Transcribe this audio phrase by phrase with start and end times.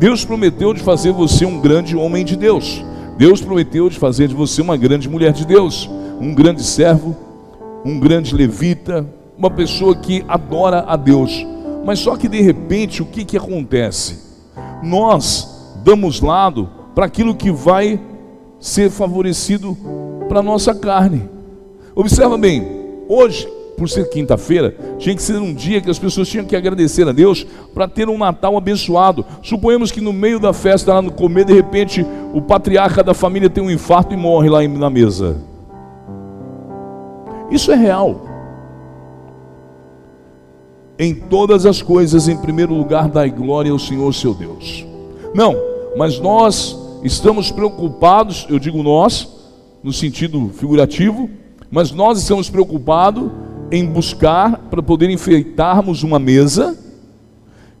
[0.00, 2.82] Deus prometeu de fazer você um grande homem de Deus.
[3.18, 7.14] Deus prometeu de fazer de você uma grande mulher de Deus, um grande servo,
[7.84, 11.46] um grande levita, uma pessoa que adora a Deus.
[11.84, 14.18] Mas só que de repente o que, que acontece?
[14.82, 18.00] Nós damos lado para aquilo que vai
[18.58, 19.76] ser favorecido
[20.30, 21.28] para a nossa carne.
[21.94, 22.66] Observa bem,
[23.06, 23.46] hoje,
[23.80, 27.12] por ser quinta-feira, tinha que ser um dia que as pessoas tinham que agradecer a
[27.12, 29.24] Deus para ter um Natal abençoado.
[29.42, 32.04] Suponhamos que no meio da festa, lá no comer, de repente,
[32.34, 35.38] o patriarca da família tem um infarto e morre lá na mesa.
[37.50, 38.20] Isso é real.
[40.98, 44.84] Em todas as coisas, em primeiro lugar, dai glória ao Senhor seu Deus.
[45.34, 45.56] Não,
[45.96, 49.26] mas nós estamos preocupados, eu digo nós,
[49.82, 51.30] no sentido figurativo,
[51.70, 53.30] mas nós estamos preocupados
[53.70, 56.76] em buscar para poder enfeitarmos uma mesa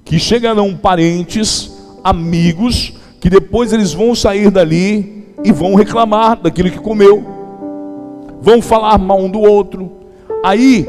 [0.04, 1.70] que chegarão parentes,
[2.02, 7.24] amigos, que depois eles vão sair dali e vão reclamar daquilo que comeu,
[8.40, 9.90] vão falar mal um do outro.
[10.42, 10.86] Aí,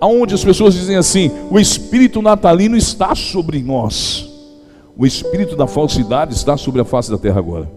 [0.00, 4.28] aonde as pessoas dizem assim: o espírito natalino está sobre nós.
[4.96, 7.70] O espírito da falsidade está sobre a face da terra agora.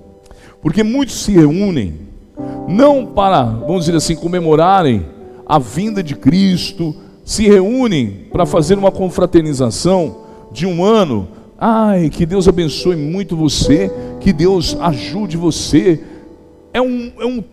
[0.61, 1.93] Porque muitos se reúnem,
[2.67, 5.14] não para, vamos dizer assim, comemorarem
[5.45, 10.17] a vinda de Cristo, se reúnem para fazer uma confraternização
[10.51, 11.27] de um ano.
[11.57, 16.03] Ai, que Deus abençoe muito você, que Deus ajude você.
[16.73, 17.43] É um, é um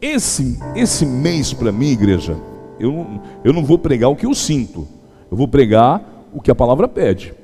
[0.00, 2.36] esse, esse mês para mim, igreja,
[2.78, 3.06] eu,
[3.42, 4.86] eu não vou pregar o que eu sinto,
[5.30, 7.34] eu vou pregar o que a palavra pede.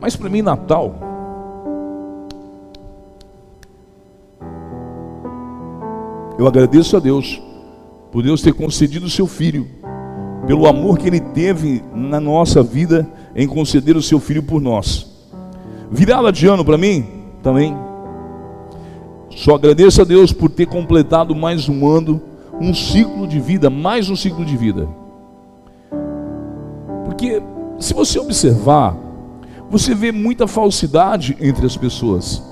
[0.00, 0.94] Mas para mim, Natal,
[6.38, 7.42] eu agradeço a Deus
[8.10, 9.66] por Deus ter concedido o seu filho,
[10.46, 13.06] pelo amor que ele teve na nossa vida
[13.36, 15.06] em conceder o seu filho por nós.
[15.90, 17.06] Virada de ano para mim,
[17.42, 17.76] também.
[19.30, 22.20] Só agradeço a Deus por ter completado mais um ano,
[22.60, 24.88] um ciclo de vida, mais um ciclo de vida.
[27.04, 27.42] Porque
[27.78, 28.96] se você observar,
[29.70, 32.42] você vê muita falsidade entre as pessoas.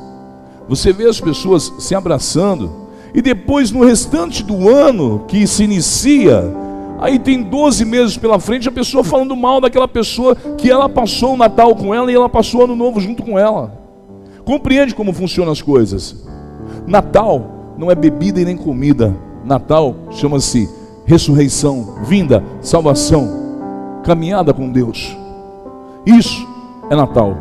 [0.68, 6.44] Você vê as pessoas se abraçando, e depois, no restante do ano que se inicia,
[6.98, 11.34] aí tem 12 meses pela frente, a pessoa falando mal daquela pessoa que ela passou
[11.34, 13.72] o Natal com ela e ela passou o Ano Novo junto com ela.
[14.44, 16.24] Compreende como funcionam as coisas?
[16.86, 19.14] Natal não é bebida e nem comida.
[19.44, 20.68] Natal chama-se
[21.04, 25.16] ressurreição, vinda, salvação, caminhada com Deus.
[26.04, 26.46] Isso
[26.90, 27.36] é Natal.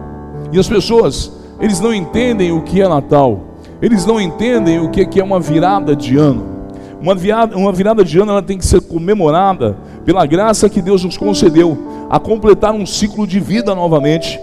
[0.52, 3.40] E as pessoas, eles não entendem o que é Natal.
[3.82, 6.56] Eles não entendem o que é uma virada de ano.
[7.02, 11.04] Uma virada, uma virada de ano ela tem que ser comemorada pela graça que Deus
[11.04, 11.78] nos concedeu
[12.10, 14.40] a completar um ciclo de vida novamente.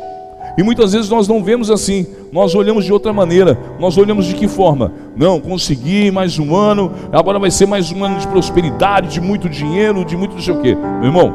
[0.57, 3.59] E muitas vezes nós não vemos assim, nós olhamos de outra maneira.
[3.81, 4.93] Nós olhamos de que forma?
[5.17, 9.49] Não, consegui mais um ano, agora vai ser mais um ano de prosperidade, de muito
[9.49, 10.75] dinheiro, de muito não sei o quê.
[10.75, 11.33] Meu irmão,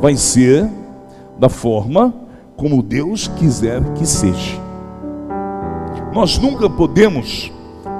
[0.00, 0.66] vai ser
[1.38, 2.14] da forma
[2.56, 4.65] como Deus quiser que seja.
[6.16, 7.52] Nós nunca podemos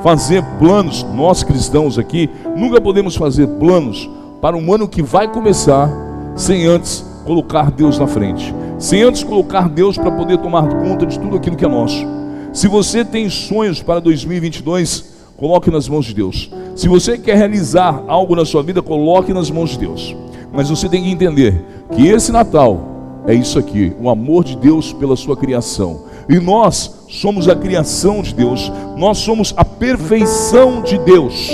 [0.02, 4.08] fazer planos, nós cristãos aqui, nunca podemos fazer planos
[4.40, 5.92] para um ano que vai começar
[6.34, 11.20] sem antes colocar Deus na frente, sem antes colocar Deus para poder tomar conta de
[11.20, 12.06] tudo aquilo que é nosso.
[12.54, 16.50] Se você tem sonhos para 2022, coloque nas mãos de Deus.
[16.74, 20.16] Se você quer realizar algo na sua vida, coloque nas mãos de Deus.
[20.50, 21.62] Mas você tem que entender
[21.94, 26.04] que esse Natal é isso aqui, o amor de Deus pela sua criação.
[26.28, 31.50] E nós somos a criação de Deus, nós somos a perfeição de Deus.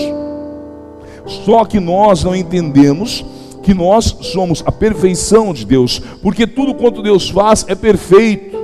[1.27, 3.25] Só que nós não entendemos
[3.63, 8.57] que nós somos a perfeição de Deus, porque tudo quanto Deus faz é perfeito,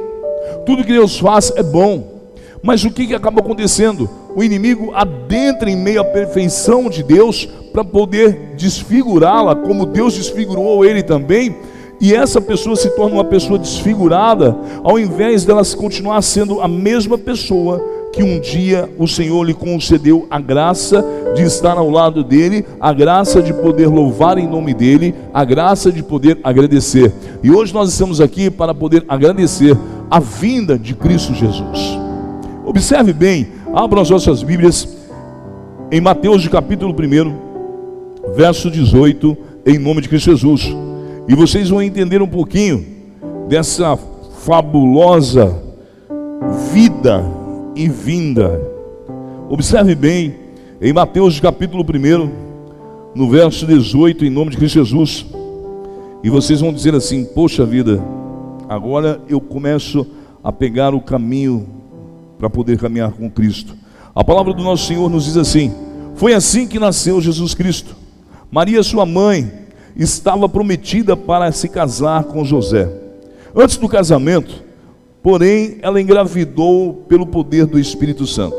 [0.67, 2.19] tudo que Deus faz é bom.
[2.63, 4.11] Mas o que, que acaba acontecendo?
[4.35, 10.85] O inimigo adentra em meio à perfeição de Deus para poder desfigurá-la, como Deus desfigurou
[10.85, 11.57] ele também,
[12.01, 17.19] e essa pessoa se torna uma pessoa desfigurada, ao invés dela continuar sendo a mesma
[17.19, 17.83] pessoa
[18.13, 22.93] que um dia o Senhor lhe concedeu a graça de estar ao lado dele, a
[22.93, 27.13] graça de poder louvar em nome dele, a graça de poder agradecer.
[27.43, 29.77] E hoje nós estamos aqui para poder agradecer
[30.11, 31.99] a vinda de Cristo Jesus.
[32.65, 34.89] Observe bem, abram as nossas Bíblias
[35.91, 39.37] em Mateus de capítulo 1, verso 18,
[39.67, 40.88] em nome de Cristo Jesus.
[41.29, 42.87] E vocês vão entender um pouquinho
[43.49, 43.99] dessa
[44.41, 45.63] fabulosa
[46.73, 47.23] vida
[47.77, 48.59] e vinda.
[49.51, 50.35] Observe bem,
[50.81, 52.31] em Mateus capítulo 1,
[53.15, 55.27] no verso 18, em nome de Cristo Jesus.
[56.25, 58.03] E vocês vão dizer assim: Poxa vida,
[58.67, 60.07] agora eu começo
[60.43, 61.69] a pegar o caminho
[62.39, 63.77] para poder caminhar com Cristo.
[64.15, 65.75] A palavra do nosso Senhor nos diz assim:
[66.15, 67.95] Foi assim que nasceu Jesus Cristo.
[68.51, 69.68] Maria, sua mãe,
[69.99, 72.89] estava prometida para se casar com José.
[73.55, 74.63] Antes do casamento,
[75.23, 78.57] porém, ela engravidou pelo poder do Espírito Santo.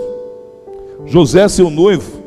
[1.06, 2.22] José, seu noivo,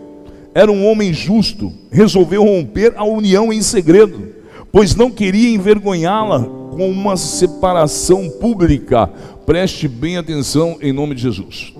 [0.54, 4.32] era um homem justo, resolveu romper a união em segredo,
[4.70, 9.06] pois não queria envergonhá-la com uma separação pública.
[9.44, 11.74] Preste bem atenção em nome de Jesus.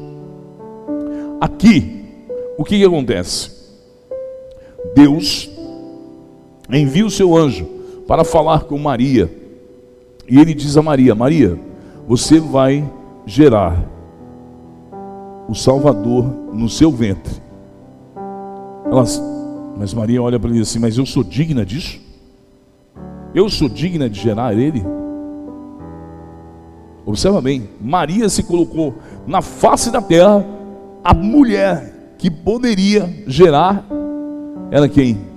[1.41, 2.05] Aqui,
[2.59, 3.51] o que, que acontece?
[4.95, 5.52] Deus
[6.79, 7.67] envia o seu anjo
[8.07, 9.31] para falar com Maria,
[10.29, 11.59] e ele diz a Maria: Maria,
[12.07, 12.89] você vai
[13.27, 13.85] gerar
[15.49, 17.43] o Salvador no seu ventre.
[18.87, 19.23] Elas,
[19.77, 22.01] mas Maria olha para ele assim: Mas eu sou digna disso?
[23.35, 24.83] Eu sou digna de gerar ele?
[27.05, 28.95] Observa bem: Maria se colocou
[29.27, 30.45] na face da terra,
[31.03, 33.85] a mulher que poderia gerar
[34.71, 35.32] era quem?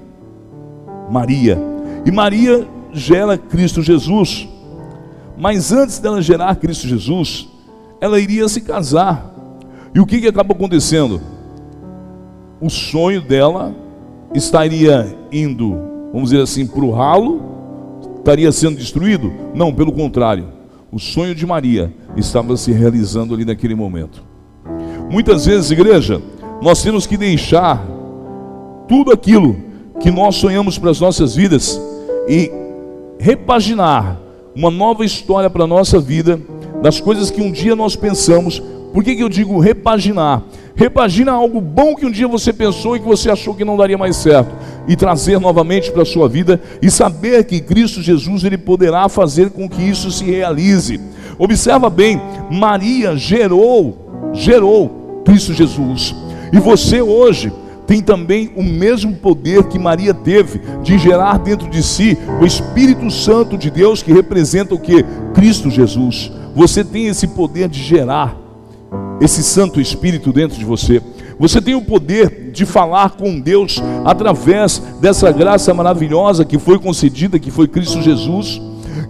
[1.09, 1.57] Maria.
[2.05, 4.47] E Maria gera Cristo Jesus.
[5.37, 7.47] Mas antes dela gerar Cristo Jesus,
[7.99, 9.33] ela iria se casar.
[9.93, 11.21] E o que, que acaba acontecendo?
[12.59, 13.75] o sonho dela
[14.33, 15.77] estaria indo,
[16.11, 17.41] vamos dizer assim, para o ralo,
[18.17, 19.31] estaria sendo destruído?
[19.53, 20.47] Não, pelo contrário.
[20.91, 24.23] O sonho de Maria estava se realizando ali naquele momento.
[25.11, 26.21] Muitas vezes, igreja,
[26.61, 27.85] nós temos que deixar
[28.87, 29.55] tudo aquilo
[30.05, 31.81] que nós sonhamos para as nossas vidas
[32.29, 32.51] e
[33.17, 34.19] repaginar
[34.55, 36.39] uma nova história para a nossa vida,
[36.79, 38.61] das coisas que um dia nós pensamos.
[38.93, 40.43] Por que, que eu digo repaginar?
[40.75, 43.97] Repagina algo bom que um dia você pensou e que você achou que não daria
[43.97, 44.55] mais certo.
[44.87, 49.49] E trazer novamente para a sua vida e saber que Cristo Jesus ele poderá fazer
[49.49, 51.01] com que isso se realize.
[51.39, 56.13] Observa bem, Maria gerou, gerou Cristo Jesus.
[56.53, 57.51] E você hoje
[57.87, 63.09] tem também o mesmo poder que Maria teve de gerar dentro de si o Espírito
[63.11, 65.03] Santo de Deus que representa o que?
[65.33, 66.31] Cristo Jesus.
[66.55, 68.35] Você tem esse poder de gerar
[69.21, 71.01] esse Santo Espírito dentro de você.
[71.37, 77.37] Você tem o poder de falar com Deus através dessa graça maravilhosa que foi concedida,
[77.37, 78.61] que foi Cristo Jesus.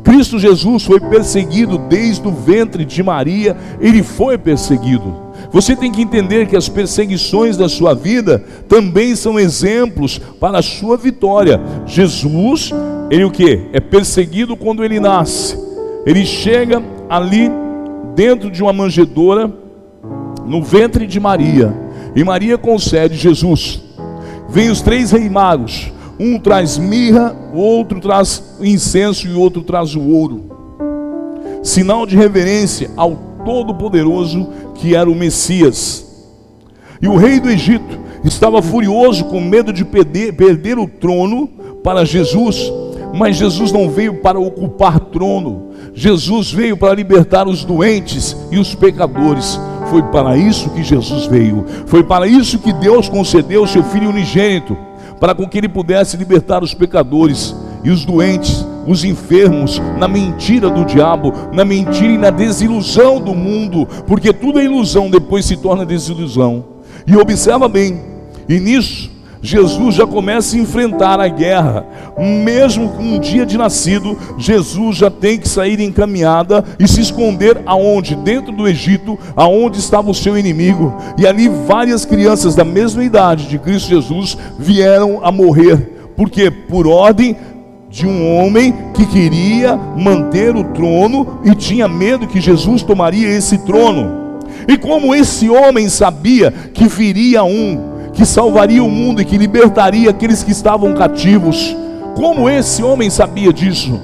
[0.04, 5.25] Cristo Jesus foi perseguido desde o ventre de Maria, ele foi perseguido.
[5.52, 10.64] Você tem que entender que as perseguições da sua vida também são exemplos para a
[10.64, 11.60] sua vitória.
[11.86, 12.72] Jesus,
[13.10, 13.62] ele o que?
[13.72, 15.58] É perseguido quando ele nasce.
[16.06, 17.50] Ele chega ali
[18.16, 19.52] dentro de uma manjedoura
[20.46, 21.74] no ventre de Maria.
[22.16, 23.82] E Maria concede Jesus.
[24.48, 25.92] Vem os três reis magos.
[26.20, 30.46] Um traz mirra, o outro traz incenso e o outro traz o ouro.
[31.62, 36.06] Sinal de reverência ao Todo-Poderoso que era o Messias.
[37.02, 41.48] E o rei do Egito estava furioso com medo de perder, perder o trono
[41.84, 42.72] para Jesus.
[43.14, 45.70] Mas Jesus não veio para ocupar trono.
[45.94, 49.58] Jesus veio para libertar os doentes e os pecadores.
[49.90, 51.64] Foi para isso que Jesus veio.
[51.86, 54.76] Foi para isso que Deus concedeu o seu Filho unigênito
[55.20, 60.70] para com que ele pudesse libertar os pecadores e os doentes, os enfermos, na mentira
[60.70, 65.58] do diabo, na mentira e na desilusão do mundo, porque tudo é ilusão, depois se
[65.58, 66.66] torna desilusão.
[67.08, 68.00] E observa bem,
[68.48, 69.16] e nisso
[69.46, 71.86] Jesus já começa a enfrentar a guerra.
[72.18, 77.00] Mesmo com um dia de nascido, Jesus já tem que sair em caminhada e se
[77.00, 78.16] esconder aonde?
[78.16, 80.96] Dentro do Egito, aonde estava o seu inimigo.
[81.18, 85.92] E ali várias crianças da mesma idade de Cristo Jesus vieram a morrer.
[86.18, 87.36] Porque por ordem
[87.96, 93.60] de um homem que queria manter o trono e tinha medo que Jesus tomaria esse
[93.60, 94.42] trono.
[94.68, 100.10] E como esse homem sabia que viria um que salvaria o mundo e que libertaria
[100.10, 101.74] aqueles que estavam cativos.
[102.16, 103.98] Como esse homem sabia disso?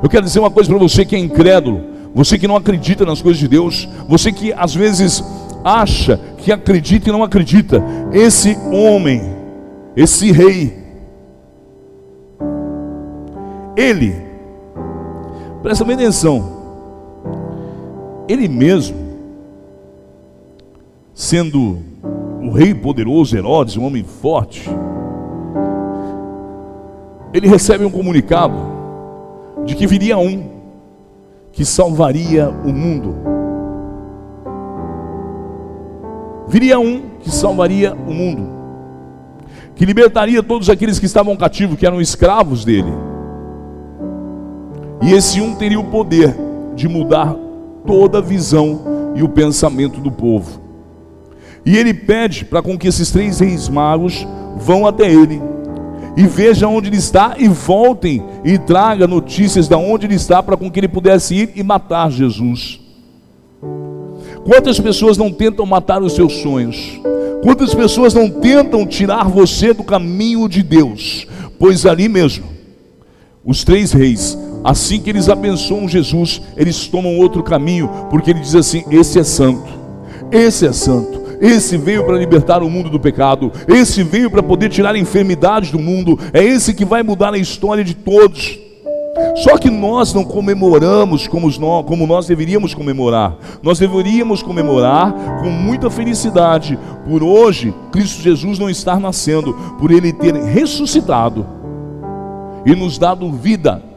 [0.00, 1.82] Eu quero dizer uma coisa para você que é incrédulo,
[2.14, 5.22] você que não acredita nas coisas de Deus, você que às vezes
[5.64, 7.82] acha que acredita e não acredita.
[8.12, 9.20] Esse homem,
[9.96, 10.77] esse rei,
[13.78, 14.12] ele,
[15.62, 16.58] presta bem atenção,
[18.28, 18.96] ele mesmo,
[21.14, 21.78] sendo
[22.42, 24.68] o rei poderoso Herodes, um homem forte,
[27.32, 28.56] ele recebe um comunicado
[29.64, 30.58] de que viria um
[31.52, 33.14] que salvaria o mundo.
[36.48, 38.48] Viria um que salvaria o mundo,
[39.76, 43.07] que libertaria todos aqueles que estavam cativos, que eram escravos dele.
[45.00, 46.34] E esse um teria o poder
[46.74, 47.34] de mudar
[47.86, 50.60] toda a visão e o pensamento do povo.
[51.64, 54.26] E ele pede para com que esses três reis magos
[54.56, 55.40] vão até ele
[56.16, 60.56] e vejam onde ele está e voltem e traga notícias de onde ele está para
[60.56, 62.80] com que ele pudesse ir e matar Jesus.
[64.44, 67.00] Quantas pessoas não tentam matar os seus sonhos?
[67.42, 71.26] Quantas pessoas não tentam tirar você do caminho de Deus?
[71.56, 72.46] Pois ali mesmo,
[73.44, 78.54] os três reis, assim que eles abençoam Jesus, eles tomam outro caminho, porque ele diz
[78.54, 79.68] assim: esse é santo,
[80.30, 81.18] esse é santo.
[81.40, 83.52] Esse veio para libertar o mundo do pecado.
[83.68, 86.18] Esse veio para poder tirar enfermidades do mundo.
[86.32, 88.58] É esse que vai mudar a história de todos.
[89.36, 93.36] Só que nós não comemoramos como nós, como nós deveríamos comemorar.
[93.62, 100.12] Nós deveríamos comemorar com muita felicidade por hoje Cristo Jesus não estar nascendo, por ele
[100.12, 101.46] ter ressuscitado
[102.66, 103.87] e nos dado vida.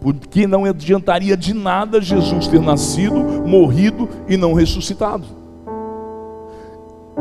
[0.00, 5.24] Porque não adiantaria de nada Jesus ter nascido, morrido e não ressuscitado.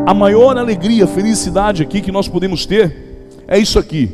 [0.05, 3.07] A maior alegria, felicidade aqui que nós podemos ter
[3.47, 4.11] é isso aqui.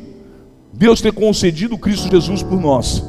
[0.72, 3.04] Deus ter concedido Cristo Jesus por nós.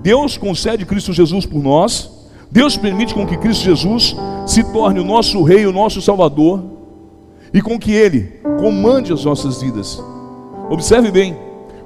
[0.00, 2.10] Deus concede Cristo Jesus por nós.
[2.50, 4.14] Deus permite com que Cristo Jesus
[4.46, 6.62] se torne o nosso rei, o nosso salvador
[7.52, 10.02] e com que ele comande as nossas vidas.
[10.70, 11.36] Observe bem,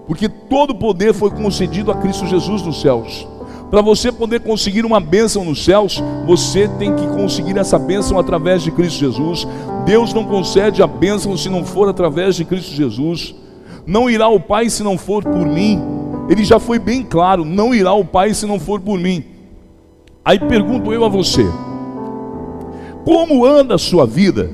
[0.08, 3.28] porque todo poder foi concedido a Cristo Jesus nos céus.
[3.70, 8.62] Para você poder conseguir uma bênção nos céus, você tem que conseguir essa bênção através
[8.62, 9.46] de Cristo Jesus.
[9.84, 13.34] Deus não concede a bênção se não for através de Cristo Jesus.
[13.86, 15.78] Não irá o Pai se não for por mim.
[16.30, 19.22] Ele já foi bem claro: não irá o Pai se não for por mim.
[20.24, 21.44] Aí pergunto eu a você:
[23.04, 24.50] como anda a sua vida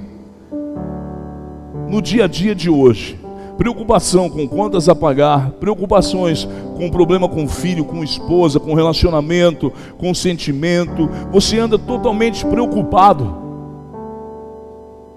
[1.89, 3.24] no dia a dia de hoje?
[3.57, 10.13] Preocupação com contas a pagar, preocupações com problema com filho, com esposa, com relacionamento, com
[10.13, 13.43] sentimento, você anda totalmente preocupado.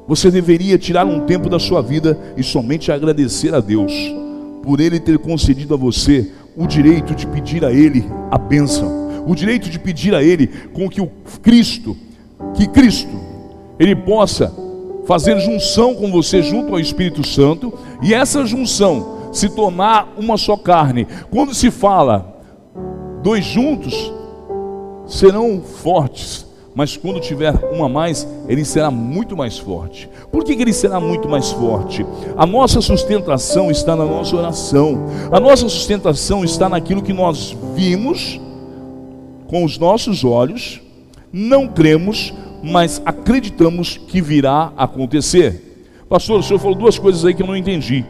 [0.08, 3.92] Você deveria tirar um tempo da sua vida e somente agradecer a Deus
[4.64, 9.36] por Ele ter concedido a você o direito de pedir a Ele a bênção, o
[9.36, 11.10] direito de pedir a Ele com que o
[11.42, 11.96] Cristo,
[12.54, 13.20] que Cristo,
[13.78, 14.54] Ele possa
[15.08, 17.74] fazer junção com você junto ao Espírito Santo
[18.04, 21.08] e essa junção se tornar uma só carne.
[21.32, 22.36] Quando se fala
[23.24, 24.14] dois juntos
[25.08, 26.46] serão fortes,
[26.76, 30.10] mas quando tiver uma mais, ele será muito mais forte.
[30.32, 32.06] Por que, que ele será muito mais forte?
[32.36, 38.40] A nossa sustentação está na nossa oração, a nossa sustentação está naquilo que nós vimos
[39.48, 40.82] com os nossos olhos,
[41.32, 42.34] não cremos,
[42.68, 45.86] mas acreditamos que virá a acontecer.
[46.10, 48.06] Pastor, o senhor falou duas coisas aí que eu não entendi.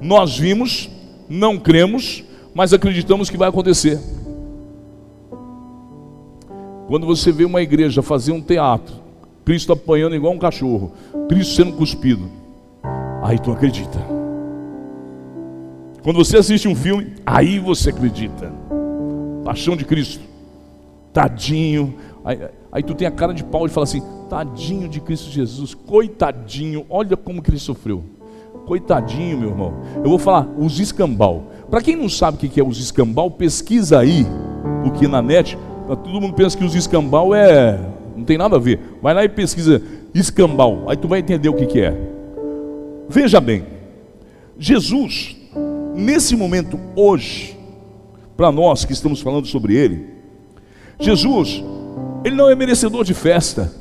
[0.00, 0.88] Nós vimos,
[1.28, 3.98] não cremos, mas acreditamos que vai acontecer.
[6.86, 8.94] Quando você vê uma igreja fazer um teatro,
[9.44, 10.92] Cristo apanhando igual um cachorro,
[11.28, 12.30] Cristo sendo cuspido,
[13.22, 13.98] aí tu acredita.
[16.02, 18.52] Quando você assiste um filme, aí você acredita.
[19.44, 20.22] Paixão de Cristo,
[21.12, 21.94] tadinho,
[22.28, 22.38] Aí,
[22.70, 26.84] aí tu tem a cara de pau e fala assim: tadinho de Cristo Jesus, coitadinho,
[26.88, 28.04] olha como que ele sofreu.
[28.66, 29.74] Coitadinho, meu irmão.
[29.96, 31.44] Eu vou falar, os escambau.
[31.70, 34.26] Para quem não sabe o que é os escambau, pesquisa aí,
[34.82, 35.56] porque na net,
[35.86, 37.78] todo mundo pensa que os escambau é.
[38.16, 38.80] Não tem nada a ver.
[39.00, 39.80] Vai lá e pesquisa
[40.14, 41.96] escambau, aí tu vai entender o que é.
[43.08, 43.64] Veja bem,
[44.58, 45.36] Jesus,
[45.94, 47.56] nesse momento hoje,
[48.36, 50.06] para nós que estamos falando sobre ele,
[50.98, 51.64] Jesus
[52.28, 53.72] ele não é merecedor de festa.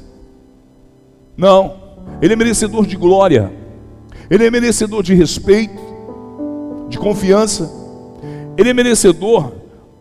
[1.35, 1.75] Não.
[2.21, 3.51] Ele é merecedor de glória.
[4.29, 5.79] Ele é merecedor de respeito,
[6.89, 7.71] de confiança.
[8.57, 9.51] Ele é merecedor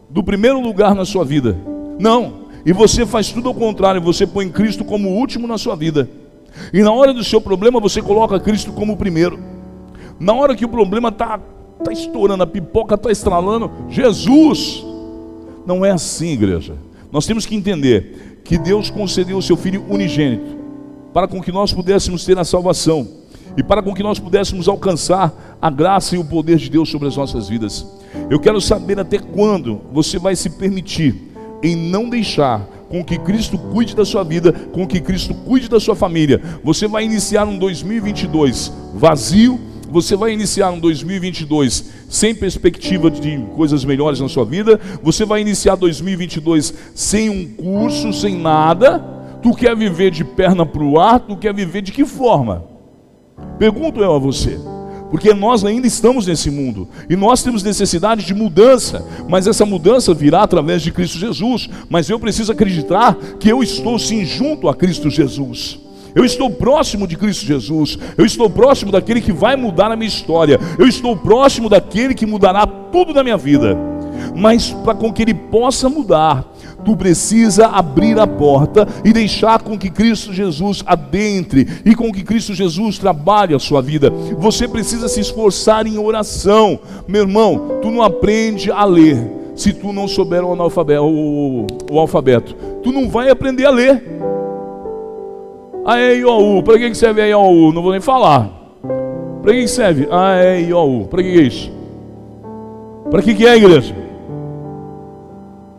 [0.08, 1.56] do primeiro lugar na sua vida.
[1.98, 2.46] Não.
[2.64, 6.08] E você faz tudo ao contrário, você põe Cristo como o último na sua vida.
[6.72, 9.38] E na hora do seu problema, você coloca Cristo como o primeiro.
[10.18, 11.38] Na hora que o problema está
[11.84, 14.84] tá estourando, a pipoca está estralando, Jesus.
[15.66, 16.74] Não é assim, igreja.
[17.12, 20.56] Nós temos que entender que Deus concedeu o seu Filho unigênito
[21.12, 23.08] para com que nós pudéssemos ter a salvação
[23.56, 27.08] e para com que nós pudéssemos alcançar a graça e o poder de Deus sobre
[27.08, 27.86] as nossas vidas.
[28.28, 31.14] Eu quero saber até quando você vai se permitir
[31.62, 32.60] em não deixar
[32.90, 36.40] com que Cristo cuide da sua vida, com que Cristo cuide da sua família.
[36.62, 39.58] Você vai iniciar um 2022 vazio
[39.90, 45.40] você vai iniciar um 2022 sem perspectiva de coisas melhores na sua vida, você vai
[45.40, 48.98] iniciar 2022 sem um curso, sem nada,
[49.42, 52.64] tu quer viver de perna para o ar, tu quer viver de que forma?
[53.58, 54.58] Pergunto eu a você.
[55.10, 60.12] porque nós ainda estamos nesse mundo e nós temos necessidade de mudança, mas essa mudança
[60.12, 61.70] virá através de Cristo Jesus.
[61.88, 65.78] Mas eu preciso acreditar que eu estou sim junto a Cristo Jesus.
[66.16, 67.98] Eu estou próximo de Cristo Jesus.
[68.16, 70.58] Eu estou próximo daquele que vai mudar a minha história.
[70.78, 73.76] Eu estou próximo daquele que mudará tudo na minha vida.
[74.34, 76.42] Mas para com que ele possa mudar,
[76.86, 82.24] tu precisa abrir a porta e deixar com que Cristo Jesus adentre e com que
[82.24, 84.10] Cristo Jesus trabalhe a sua vida.
[84.38, 87.78] Você precisa se esforçar em oração, meu irmão.
[87.82, 89.18] Tu não aprende a ler
[89.54, 92.54] se tu não souber o, analfabeto, o, o alfabeto.
[92.82, 94.02] Tu não vai aprender a ler.
[95.86, 96.62] A E, I, O, U.
[96.64, 97.72] Para que serve A, E, O, U?
[97.72, 98.50] Não vou nem falar.
[99.40, 101.06] Para que serve A, E, I, O, U?
[101.06, 101.70] Para que é isso?
[103.08, 103.94] Para que é, igreja?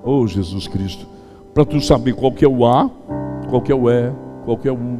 [0.01, 1.05] Oh Jesus Cristo,
[1.53, 2.89] para tu saber qual que é o A,
[3.49, 4.09] qual que é o E,
[4.45, 4.99] qual que é o U.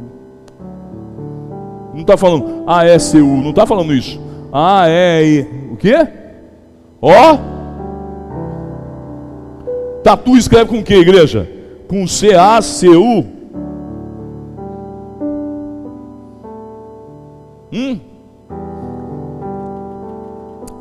[1.94, 4.20] Não está falando A, E, C, U, não está falando isso.
[4.52, 6.06] A, E, I, o quê?
[7.00, 7.38] Ó.
[10.02, 11.48] Tatu escreve com o que, igreja?
[11.88, 13.37] Com C, A, C, U.
[17.72, 18.00] Hum?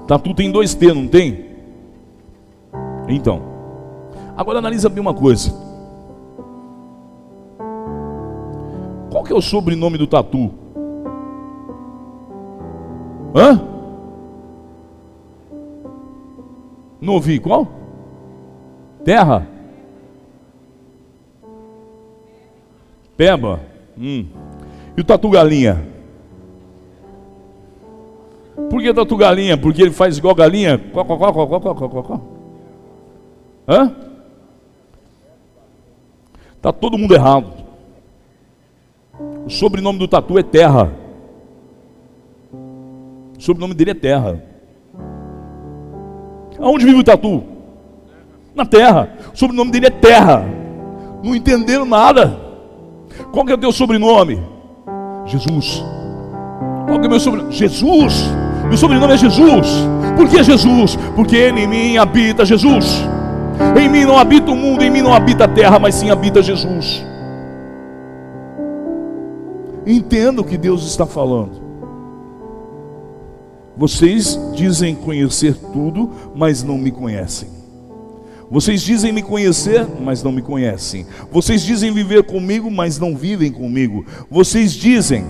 [0.07, 1.45] Tatu tem dois T, não tem?
[3.09, 3.41] Então.
[4.35, 5.51] Agora analisa bem uma coisa.
[9.11, 10.51] Qual que é o sobrenome do tatu?
[13.35, 13.61] Hã?
[17.01, 17.67] Não ouvi, qual?
[19.03, 19.47] Terra?
[23.15, 23.59] Peba?
[23.97, 24.25] Hum.
[24.95, 25.96] E o tatu galinha?
[28.69, 29.55] Por que tatu galinha?
[29.55, 30.77] Porque ele faz igual galinha?
[30.91, 32.21] Qual, qual, qual, qual, qual, qual, qual?
[33.67, 33.93] Hã?
[36.55, 37.53] Está todo mundo errado.
[39.45, 40.91] O sobrenome do tatu é Terra.
[43.37, 44.43] O sobrenome dele é Terra.
[46.59, 47.43] Aonde vive o tatu?
[48.55, 49.09] Na terra.
[49.31, 50.43] O sobrenome dele é Terra.
[51.23, 52.39] Não entenderam nada.
[53.31, 54.41] Qual que é o teu sobrenome?
[55.25, 55.83] Jesus.
[56.87, 57.53] Qual que é o meu sobrenome?
[57.53, 58.31] Jesus.
[58.67, 59.67] Meu sobrenome é Jesus.
[60.15, 60.97] Por que Jesus?
[61.15, 63.03] Porque em mim habita Jesus.
[63.79, 66.41] Em mim não habita o mundo, em mim não habita a terra, mas sim habita
[66.43, 67.03] Jesus.
[69.85, 71.67] Entenda o que Deus está falando.
[73.75, 77.47] Vocês dizem conhecer tudo, mas não me conhecem.
[78.49, 81.05] Vocês dizem me conhecer, mas não me conhecem.
[81.31, 84.05] Vocês dizem viver comigo, mas não vivem comigo.
[84.31, 85.25] Vocês dizem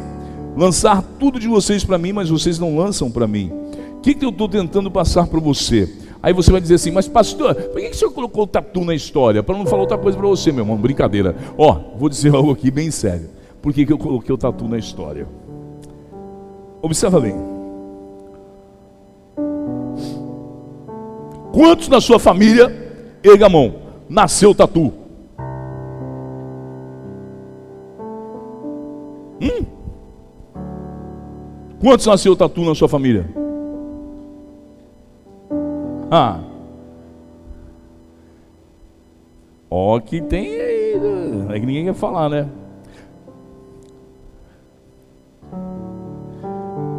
[0.57, 3.51] lançar tudo de vocês para mim, mas vocês não lançam para mim.
[3.97, 5.87] O que, que eu estou tentando passar para você?
[6.21, 8.83] Aí você vai dizer assim, mas pastor, por que, que o senhor colocou o tatu
[8.83, 9.43] na história?
[9.43, 11.35] Para não falar outra coisa para você, meu irmão, brincadeira.
[11.55, 13.29] Ó, vou dizer algo aqui bem sério.
[13.61, 15.27] Por que, que eu coloquei o tatu na história?
[16.81, 17.35] Observa bem.
[21.53, 22.71] Quantos na sua família,
[23.23, 23.75] erga a mão,
[24.09, 24.91] nasceu tatu?
[31.79, 33.29] Quantos nasceu tatu na sua família?
[36.09, 36.39] Ah.
[39.69, 40.99] Ó, que tem aí.
[40.99, 41.55] Né?
[41.55, 42.49] É que ninguém quer falar, né?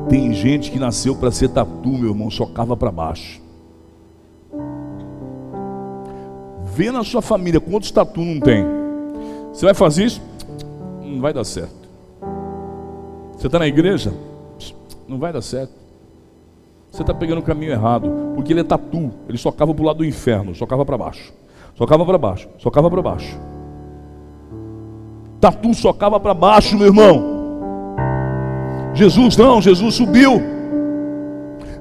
[0.09, 3.43] Tem gente que nasceu para ser tatu, meu irmão, só cava para baixo.
[6.65, 8.65] Vê na sua família quantos tatu não tem.
[9.53, 10.23] Você vai fazer isso?
[11.03, 11.89] Não vai dar certo.
[13.37, 14.13] Você está na igreja?
[15.09, 15.73] Não vai dar certo.
[16.91, 19.87] Você está pegando o caminho errado, porque ele é tatu, ele só cava para o
[19.87, 21.33] lado do inferno, só cava para baixo,
[21.75, 23.39] só cava para baixo, só cava para baixo.
[25.41, 27.39] Tatu só cava para baixo, meu irmão.
[28.95, 30.43] Jesus não, Jesus subiu.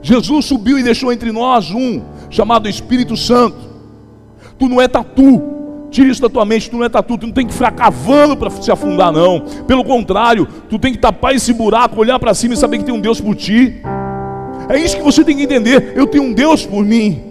[0.02, 3.58] Jesus subiu e deixou entre nós um chamado Espírito Santo.
[4.58, 5.57] Tu não é tatu.
[5.90, 8.36] Tira isso da tua mente, tu não é tatu, tu não tem que ficar cavando
[8.36, 9.42] para se afundar, não.
[9.66, 12.94] Pelo contrário, tu tem que tapar esse buraco, olhar para cima e saber que tem
[12.94, 13.82] um Deus por ti.
[14.70, 15.94] É isso que você tem que entender.
[15.96, 17.24] Eu tenho um Deus por mim.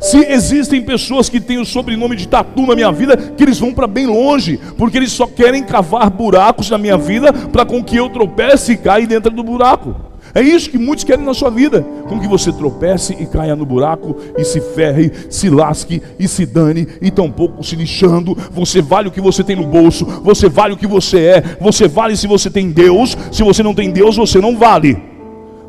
[0.00, 3.72] Se existem pessoas que têm o sobrenome de tatu na minha vida, que eles vão
[3.72, 7.96] para bem longe, porque eles só querem cavar buracos na minha vida para com que
[7.96, 10.11] eu tropece e caia dentro do buraco.
[10.34, 13.66] É isso que muitos querem na sua vida, com que você tropece e caia no
[13.66, 18.36] buraco e se ferre, se lasque e se dane e tampouco se lixando.
[18.50, 21.86] Você vale o que você tem no bolso, você vale o que você é, você
[21.86, 24.96] vale se você tem Deus, se você não tem Deus, você não vale.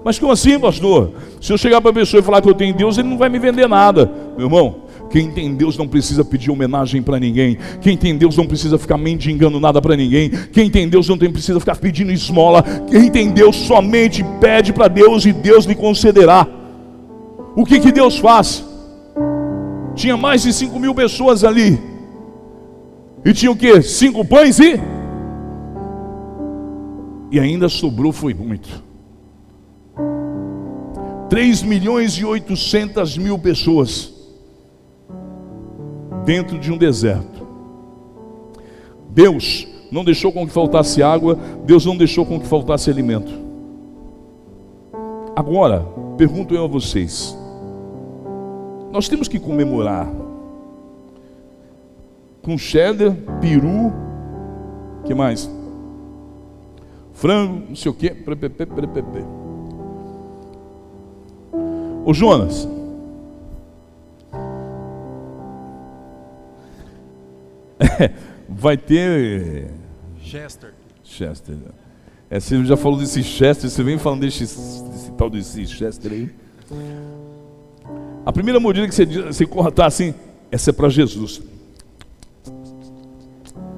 [0.03, 1.11] Mas como assim, pastor?
[1.41, 3.29] Se eu chegar para a pessoa e falar que eu tenho Deus, ele não vai
[3.29, 4.11] me vender nada.
[4.37, 4.82] Meu irmão,
[5.13, 7.55] Quem tem Deus não precisa pedir homenagem para ninguém.
[7.79, 10.31] Quem tem Deus não precisa ficar mendigando nada para ninguém.
[10.51, 12.63] Quem tem Deus não tem, precisa ficar pedindo esmola.
[12.89, 16.47] Quem tem Deus somente pede para Deus e Deus lhe concederá.
[17.55, 18.65] O que, que Deus faz?
[19.93, 21.79] Tinha mais de 5 mil pessoas ali.
[23.23, 23.83] E tinha o que?
[23.83, 24.79] Cinco pães e.
[27.31, 28.83] E ainda sobrou, foi muito.
[31.29, 34.12] 3 milhões e 800 mil pessoas
[36.25, 37.47] dentro de um deserto.
[39.09, 43.31] Deus não deixou com que faltasse água, Deus não deixou com que faltasse alimento.
[45.35, 45.85] Agora,
[46.17, 47.37] pergunto eu a vocês:
[48.91, 50.11] nós temos que comemorar
[52.41, 53.93] com cheddar, peru,
[55.05, 55.49] que mais?
[57.13, 58.13] Frango, não sei o que.
[62.05, 62.67] Ô Jonas.
[68.47, 69.69] vai ter.
[70.21, 70.73] Chester.
[71.03, 71.55] Chester.
[72.29, 76.29] É, você já falou desse Chester, você vem falando desse, desse tal desse Chester aí.
[78.25, 80.13] A primeira mordida que você, você cortar assim,
[80.49, 81.41] essa é para Jesus.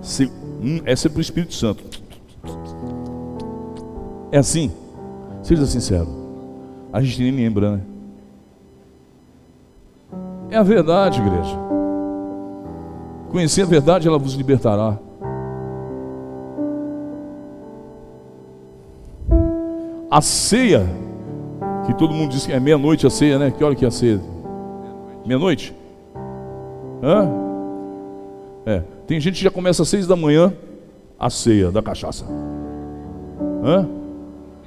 [0.01, 0.25] Se,
[0.61, 1.83] hum, essa é para o Espírito Santo.
[4.31, 4.71] É assim?
[5.41, 6.07] Seja sincero.
[6.93, 7.81] A gente nem lembra, né?
[10.49, 11.57] É a verdade, igreja.
[13.35, 14.97] Conhecer a verdade, ela vos libertará.
[20.09, 20.87] A ceia,
[21.85, 23.51] que todo mundo diz que é meia-noite a ceia, né?
[23.51, 24.21] Que hora que é a ceia?
[25.25, 25.75] Meia-noite?
[27.03, 27.29] Hã?
[28.65, 28.83] É.
[29.05, 30.53] Tem gente que já começa às seis da manhã
[31.19, 32.23] a ceia da cachaça.
[33.61, 33.85] Hã?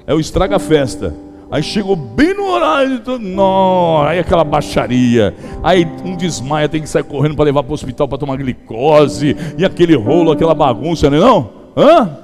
[0.07, 1.15] É o estraga-festa.
[1.51, 5.35] Aí chegou bem no horário, não, aí aquela baixaria.
[5.63, 9.35] Aí um desmaia, tem que sair correndo para levar para o hospital para tomar glicose.
[9.57, 11.51] E aquele rolo, aquela bagunça, não é não?
[11.75, 12.19] Hã?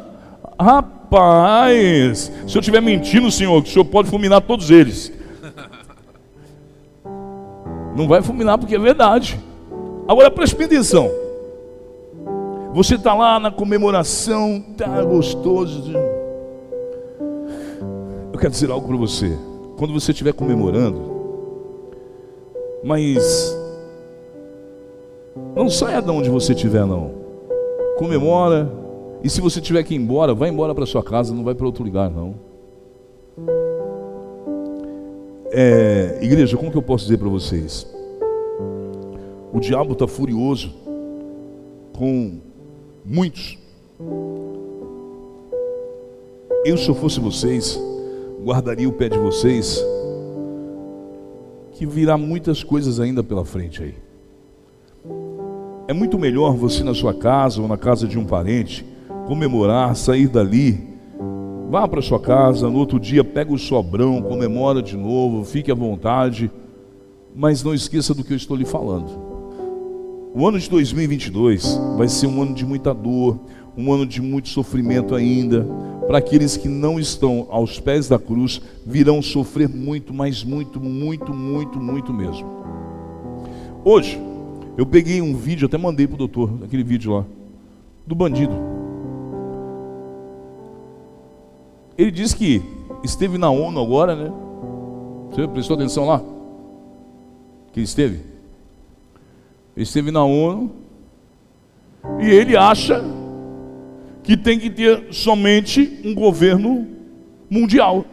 [0.61, 5.11] Rapaz, se eu estiver mentindo, senhor, o senhor pode fulminar todos eles.
[7.97, 9.41] Não vai fulminar porque é verdade.
[10.07, 11.11] Agora preste atenção.
[12.75, 15.95] Você está lá na comemoração, tá gostoso.
[18.45, 19.39] Quero dizer algo para você.
[19.79, 21.01] Quando você estiver comemorando,
[22.85, 23.57] mas
[25.57, 27.11] não saia de onde você estiver, não.
[27.97, 28.71] Comemora.
[29.23, 31.65] E se você tiver que ir embora, vai embora para sua casa, não vai para
[31.65, 32.35] outro lugar, não.
[35.51, 37.87] É, igreja, como que eu posso dizer para vocês?
[39.55, 40.71] O diabo está furioso
[41.97, 42.41] com
[43.03, 43.57] muitos.
[46.63, 47.81] Eu, se eu fosse vocês,
[48.43, 49.85] guardaria o pé de vocês,
[51.73, 53.95] que virá muitas coisas ainda pela frente aí.
[55.87, 58.85] É muito melhor você na sua casa ou na casa de um parente
[59.27, 60.79] comemorar, sair dali,
[61.71, 65.75] vá para sua casa, no outro dia pega o sobrão, comemora de novo, fique à
[65.75, 66.51] vontade,
[67.35, 69.11] mas não esqueça do que eu estou lhe falando.
[70.35, 73.39] O ano de 2022 vai ser um ano de muita dor,
[73.77, 75.67] um ano de muito sofrimento ainda.
[76.07, 81.33] Para aqueles que não estão aos pés da cruz, virão sofrer muito, mas muito, muito,
[81.33, 82.47] muito, muito mesmo.
[83.85, 84.21] Hoje,
[84.77, 87.25] eu peguei um vídeo, até mandei para o doutor, aquele vídeo lá,
[88.07, 88.55] do bandido.
[91.97, 92.63] Ele diz que
[93.03, 94.33] esteve na ONU agora, né?
[95.31, 96.23] Você prestou atenção lá?
[97.73, 98.21] Que esteve?
[99.77, 100.71] Ele esteve na ONU
[102.21, 103.03] e ele acha
[104.25, 106.87] que tem que ter somente um governo
[107.49, 108.07] mundial.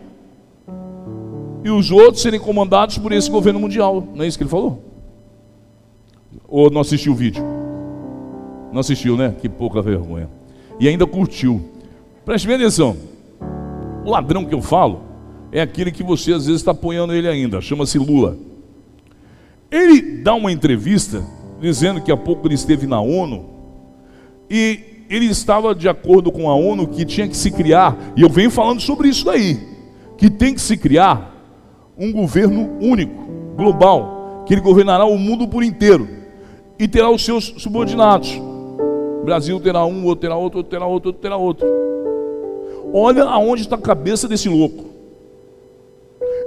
[1.63, 4.05] E os outros serem comandados por esse governo mundial.
[4.13, 4.83] Não é isso que ele falou?
[6.47, 7.43] Ou não assistiu o vídeo?
[8.73, 9.33] Não assistiu, né?
[9.39, 10.29] Que pouca vergonha.
[10.79, 11.61] E ainda curtiu.
[12.25, 12.97] Preste bem atenção.
[14.03, 15.01] O ladrão que eu falo
[15.51, 17.61] é aquele que você às vezes está apoiando ele ainda.
[17.61, 18.37] Chama-se Lula.
[19.69, 21.23] Ele dá uma entrevista
[21.61, 23.45] dizendo que há pouco ele esteve na ONU
[24.49, 28.29] e ele estava de acordo com a ONU que tinha que se criar, e eu
[28.29, 29.59] venho falando sobre isso daí,
[30.17, 31.35] que tem que se criar
[31.97, 33.21] um governo único,
[33.57, 36.07] global, que ele governará o mundo por inteiro
[36.79, 38.39] e terá os seus subordinados.
[39.21, 41.67] O Brasil terá um, outro terá outro, outro terá outro, outro terá outro.
[42.93, 44.85] Olha aonde está a cabeça desse louco.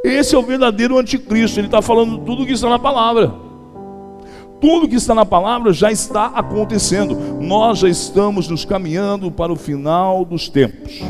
[0.03, 1.61] Esse é o verdadeiro anticristo.
[1.61, 3.43] Ele está falando tudo que está na palavra
[4.64, 7.14] tudo que está na palavra já está acontecendo.
[7.38, 11.03] Nós já estamos nos caminhando para o final dos tempos.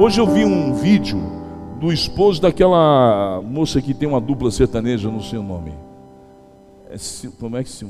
[0.00, 1.20] Hoje eu vi um vídeo
[1.78, 5.74] do esposo daquela moça que tem uma dupla sertaneja, não sei o nome.
[6.88, 6.96] É,
[7.38, 7.86] como é que se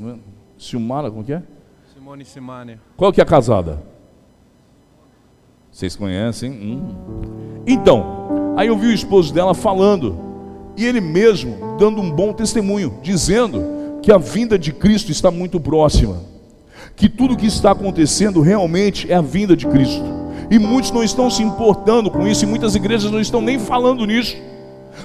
[0.59, 1.43] Silmara, como que é?
[1.95, 2.81] Simone Simane.
[2.97, 3.81] Qual que é a casada?
[5.71, 6.51] Vocês conhecem?
[6.51, 7.63] Hum.
[7.65, 10.19] Então, aí eu vi o esposo dela falando,
[10.77, 15.61] e ele mesmo dando um bom testemunho, dizendo que a vinda de Cristo está muito
[15.61, 16.21] próxima,
[16.97, 20.05] que tudo que está acontecendo realmente é a vinda de Cristo,
[20.51, 24.05] e muitos não estão se importando com isso, e muitas igrejas não estão nem falando
[24.05, 24.37] nisso.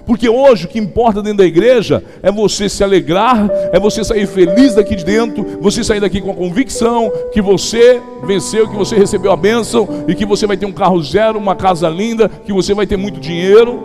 [0.05, 4.27] Porque hoje o que importa dentro da igreja é você se alegrar, é você sair
[4.27, 8.95] feliz daqui de dentro, você sair daqui com a convicção que você venceu, que você
[8.97, 12.51] recebeu a bênção e que você vai ter um carro zero, uma casa linda, que
[12.51, 13.81] você vai ter muito dinheiro.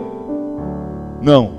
[1.21, 1.51] Não,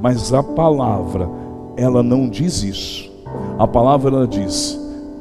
[0.00, 1.28] mas a palavra,
[1.76, 3.10] ela não diz isso.
[3.58, 4.78] A palavra ela diz: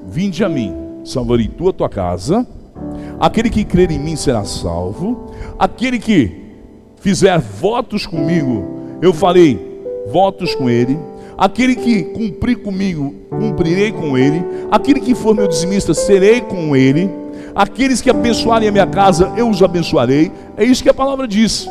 [0.08, 2.46] Vinde a mim, salvarei tu a tua casa,
[3.20, 6.44] aquele que crer em mim será salvo, aquele que
[6.98, 8.63] fizer votos comigo,
[9.02, 9.74] eu farei
[10.12, 10.98] votos com ele.
[11.36, 14.46] Aquele que cumprir comigo, cumprirei com ele.
[14.72, 17.10] Aquele que for meu dizimista, serei com ele.
[17.56, 20.32] Aqueles que abençoarem a minha casa, eu os abençoarei.
[20.56, 21.68] É isso que a palavra diz.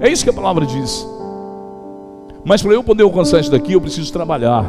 [0.00, 1.06] É isso que a palavra diz.
[2.44, 4.64] Mas para eu poder alcançar isso daqui, eu preciso trabalhar,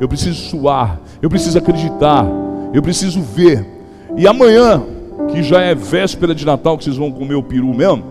[0.00, 2.24] eu preciso suar, eu preciso acreditar,
[2.72, 3.66] eu preciso ver.
[4.16, 4.82] E amanhã
[5.32, 8.04] que já é véspera de Natal, que vocês vão comer o peru mesmo,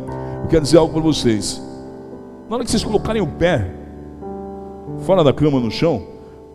[0.43, 1.61] eu quero dizer algo para vocês.
[2.49, 3.71] Na hora que vocês colocarem o pé
[4.99, 6.01] fora da cama no chão,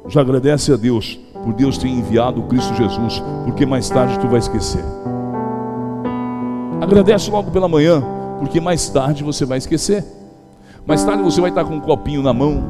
[0.09, 4.29] já agradece a Deus por Deus ter enviado o Cristo Jesus, porque mais tarde tu
[4.29, 4.85] vai esquecer.
[6.81, 8.03] Agradece logo pela manhã,
[8.39, 10.05] porque mais tarde você vai esquecer.
[10.87, 12.63] Mais tarde você vai estar com um copinho na mão,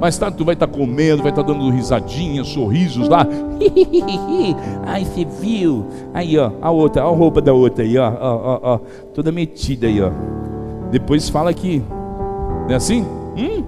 [0.00, 3.26] mais tarde tu vai estar comendo, vai estar dando risadinhas, sorrisos lá.
[4.86, 5.84] Ai, você viu?
[6.14, 8.78] Aí, ó, a outra, a roupa da outra aí, ó, ó, ó, ó,
[9.12, 10.10] toda metida aí, ó.
[10.90, 11.82] Depois fala que,
[12.62, 13.04] não é assim?
[13.36, 13.62] Hum?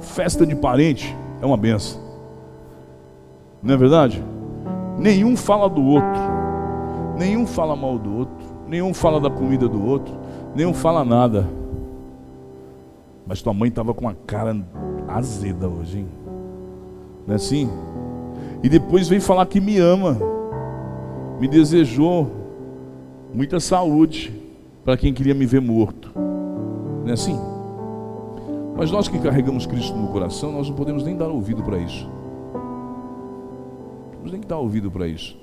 [0.00, 2.00] Festa de parente é uma benção.
[3.62, 4.22] Não é verdade?
[4.98, 6.20] Nenhum fala do outro.
[7.18, 8.34] Nenhum fala mal do outro.
[8.66, 10.14] Nenhum fala da comida do outro.
[10.54, 11.48] Nenhum fala nada.
[13.26, 14.56] Mas tua mãe estava com uma cara
[15.08, 16.08] azeda hoje, hein?
[17.26, 17.70] Não é assim?
[18.62, 20.18] E depois veio falar que me ama,
[21.40, 22.30] me desejou
[23.32, 24.32] muita saúde
[24.84, 26.12] para quem queria me ver morto.
[26.14, 27.38] Não é assim?
[28.76, 32.08] Mas nós que carregamos Cristo no coração, nós não podemos nem dar ouvido para isso.
[32.54, 35.36] Não podemos nem dar ouvido para isso.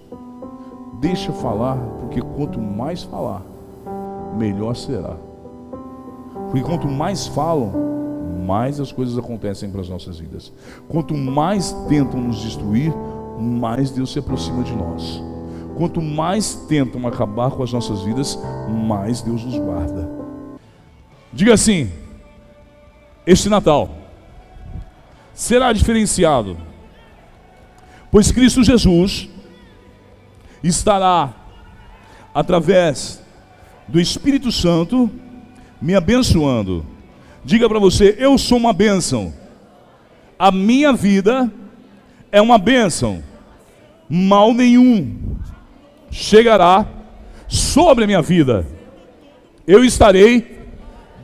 [0.99, 3.41] Deixa falar, porque quanto mais falar,
[4.37, 5.15] melhor será.
[6.45, 7.73] Porque quanto mais falam,
[8.45, 10.51] mais as coisas acontecem para as nossas vidas.
[10.87, 12.93] Quanto mais tentam nos destruir,
[13.39, 15.21] mais Deus se aproxima de nós.
[15.77, 18.37] Quanto mais tentam acabar com as nossas vidas,
[18.87, 20.09] mais Deus nos guarda.
[21.31, 21.91] Diga assim:
[23.25, 23.89] este Natal
[25.33, 26.57] será diferenciado,
[28.11, 29.29] pois Cristo Jesus
[30.63, 31.33] estará
[32.33, 33.23] através
[33.89, 35.09] do Espírito Santo
[35.81, 36.85] me abençoando.
[37.43, 39.33] Diga para você: eu sou uma bênção.
[40.37, 41.51] A minha vida
[42.31, 43.23] é uma bênção.
[44.07, 45.35] Mal nenhum
[46.11, 46.87] chegará
[47.47, 48.65] sobre a minha vida.
[49.67, 50.59] Eu estarei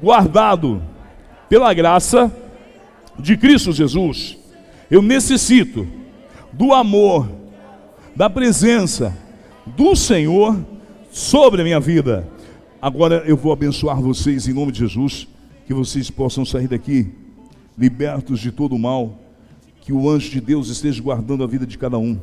[0.02, 0.82] guardado
[1.50, 2.32] pela graça
[3.18, 4.38] de Cristo Jesus.
[4.90, 5.88] Eu necessito
[6.52, 7.30] do amor,
[8.16, 9.16] da presença
[9.66, 10.58] do Senhor
[11.12, 12.28] sobre a minha vida.
[12.86, 15.28] Agora eu vou abençoar vocês em nome de Jesus,
[15.66, 17.08] que vocês possam sair daqui
[17.76, 19.20] libertos de todo o mal,
[19.82, 22.16] que o anjo de Deus esteja guardando a vida de cada um,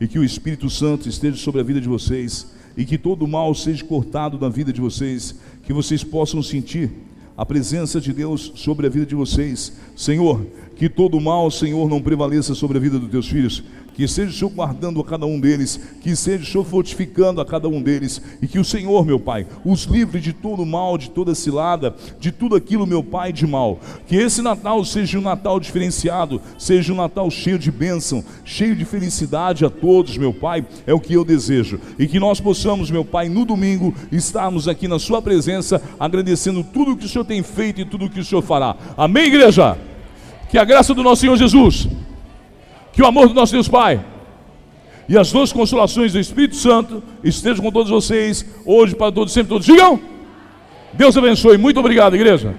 [0.00, 3.28] e que o Espírito Santo esteja sobre a vida de vocês, e que todo o
[3.28, 6.92] mal seja cortado da vida de vocês, que vocês possam sentir
[7.36, 9.72] a presença de Deus sobre a vida de vocês.
[9.96, 13.60] Senhor, que todo mal, Senhor, não prevaleça sobre a vida dos teus filhos,
[13.96, 17.46] que seja o Senhor guardando a cada um deles, que seja o Senhor fortificando a
[17.46, 21.08] cada um deles, e que o Senhor, meu Pai, os livre de todo mal, de
[21.08, 23.80] toda cilada, de tudo aquilo, meu Pai, de mal.
[24.06, 28.84] Que esse Natal seja um Natal diferenciado, seja um Natal cheio de bênção, cheio de
[28.84, 31.80] felicidade a todos, meu Pai, é o que eu desejo.
[31.98, 36.92] E que nós possamos, meu Pai, no domingo, estarmos aqui na Sua presença, agradecendo tudo
[36.92, 38.76] o que o Senhor tem feito e tudo o que o Senhor fará.
[38.94, 39.78] Amém, igreja?
[40.50, 41.88] Que a graça do nosso Senhor Jesus
[42.96, 44.02] que o amor do nosso Deus Pai
[45.06, 49.50] e as duas consolações do Espírito Santo estejam com todos vocês, hoje, para todos, sempre
[49.50, 49.66] todos.
[49.66, 50.00] Digam!
[50.94, 51.58] Deus abençoe.
[51.58, 52.54] Muito obrigado, igreja.